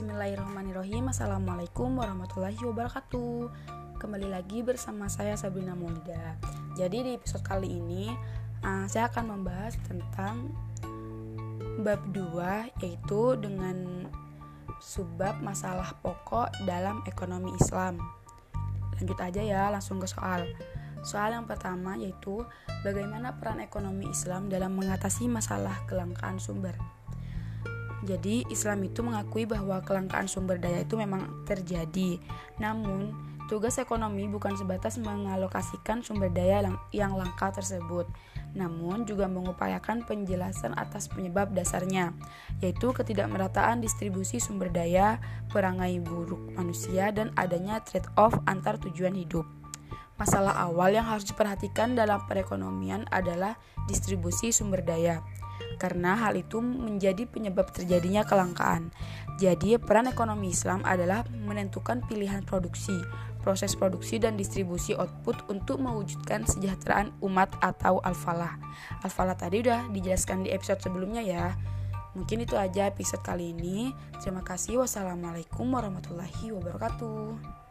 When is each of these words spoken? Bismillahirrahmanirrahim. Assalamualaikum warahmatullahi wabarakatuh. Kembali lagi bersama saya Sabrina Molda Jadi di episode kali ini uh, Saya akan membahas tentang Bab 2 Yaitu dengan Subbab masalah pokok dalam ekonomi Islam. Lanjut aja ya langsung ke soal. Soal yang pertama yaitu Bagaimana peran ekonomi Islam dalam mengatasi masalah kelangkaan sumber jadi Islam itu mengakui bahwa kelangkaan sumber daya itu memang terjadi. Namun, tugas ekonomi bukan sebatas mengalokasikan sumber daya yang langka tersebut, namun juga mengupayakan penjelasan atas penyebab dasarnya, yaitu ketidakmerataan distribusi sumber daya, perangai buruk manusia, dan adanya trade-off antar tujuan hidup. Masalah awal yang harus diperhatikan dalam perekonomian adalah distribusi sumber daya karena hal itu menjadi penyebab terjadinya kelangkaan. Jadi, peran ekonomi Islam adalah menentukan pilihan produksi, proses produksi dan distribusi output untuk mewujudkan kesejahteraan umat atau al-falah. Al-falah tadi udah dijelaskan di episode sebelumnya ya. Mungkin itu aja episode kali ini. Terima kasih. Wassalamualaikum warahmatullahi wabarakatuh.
Bismillahirrahmanirrahim. 0.00 1.12
Assalamualaikum 1.12 2.00
warahmatullahi 2.00 2.56
wabarakatuh. 2.56 3.52
Kembali 4.00 4.32
lagi 4.32 4.64
bersama 4.64 5.12
saya 5.12 5.36
Sabrina 5.36 5.76
Molda 5.76 6.40
Jadi 6.72 7.04
di 7.04 7.10
episode 7.20 7.44
kali 7.44 7.68
ini 7.68 8.08
uh, 8.64 8.88
Saya 8.88 9.12
akan 9.12 9.28
membahas 9.28 9.76
tentang 9.84 10.56
Bab 11.84 12.00
2 12.16 12.80
Yaitu 12.80 13.36
dengan 13.44 14.08
Subbab 14.80 15.44
masalah 15.44 15.92
pokok 16.00 16.48
dalam 16.64 17.04
ekonomi 17.04 17.52
Islam. 17.60 18.00
Lanjut 18.96 19.20
aja 19.20 19.44
ya 19.44 19.68
langsung 19.68 20.00
ke 20.00 20.08
soal. 20.08 20.48
Soal 21.04 21.36
yang 21.36 21.44
pertama 21.44 22.00
yaitu 22.00 22.40
Bagaimana 22.88 23.36
peran 23.36 23.60
ekonomi 23.60 24.08
Islam 24.08 24.48
dalam 24.48 24.80
mengatasi 24.80 25.28
masalah 25.28 25.76
kelangkaan 25.84 26.40
sumber 26.40 26.99
jadi 28.00 28.48
Islam 28.48 28.88
itu 28.88 29.04
mengakui 29.04 29.44
bahwa 29.44 29.84
kelangkaan 29.84 30.24
sumber 30.24 30.56
daya 30.56 30.88
itu 30.88 30.96
memang 30.96 31.44
terjadi. 31.44 32.16
Namun, 32.56 33.12
tugas 33.52 33.76
ekonomi 33.76 34.24
bukan 34.24 34.56
sebatas 34.56 34.96
mengalokasikan 34.96 36.00
sumber 36.00 36.32
daya 36.32 36.64
yang 36.96 37.12
langka 37.12 37.52
tersebut, 37.52 38.08
namun 38.56 39.04
juga 39.04 39.28
mengupayakan 39.28 40.08
penjelasan 40.08 40.72
atas 40.80 41.12
penyebab 41.12 41.52
dasarnya, 41.52 42.16
yaitu 42.64 42.88
ketidakmerataan 42.88 43.84
distribusi 43.84 44.40
sumber 44.40 44.72
daya, 44.72 45.20
perangai 45.52 46.00
buruk 46.00 46.40
manusia, 46.56 47.12
dan 47.12 47.36
adanya 47.36 47.84
trade-off 47.84 48.32
antar 48.48 48.80
tujuan 48.80 49.12
hidup. 49.12 49.44
Masalah 50.16 50.56
awal 50.68 50.96
yang 50.96 51.08
harus 51.08 51.24
diperhatikan 51.28 51.96
dalam 51.96 52.20
perekonomian 52.28 53.08
adalah 53.08 53.56
distribusi 53.88 54.52
sumber 54.52 54.84
daya 54.84 55.24
karena 55.80 56.16
hal 56.16 56.36
itu 56.36 56.60
menjadi 56.60 57.24
penyebab 57.24 57.72
terjadinya 57.72 58.22
kelangkaan. 58.26 58.92
Jadi, 59.40 59.80
peran 59.80 60.10
ekonomi 60.10 60.52
Islam 60.52 60.84
adalah 60.84 61.24
menentukan 61.32 62.04
pilihan 62.04 62.44
produksi, 62.44 62.94
proses 63.40 63.72
produksi 63.72 64.20
dan 64.20 64.36
distribusi 64.36 64.92
output 64.92 65.48
untuk 65.48 65.80
mewujudkan 65.80 66.44
kesejahteraan 66.44 67.16
umat 67.24 67.48
atau 67.64 68.04
al-falah. 68.04 68.60
Al-falah 69.00 69.34
tadi 69.34 69.64
udah 69.64 69.88
dijelaskan 69.88 70.44
di 70.44 70.52
episode 70.52 70.84
sebelumnya 70.84 71.24
ya. 71.24 71.56
Mungkin 72.12 72.42
itu 72.42 72.58
aja 72.58 72.90
episode 72.90 73.22
kali 73.22 73.54
ini. 73.54 73.94
Terima 74.18 74.42
kasih. 74.42 74.82
Wassalamualaikum 74.82 75.70
warahmatullahi 75.70 76.52
wabarakatuh. 76.52 77.69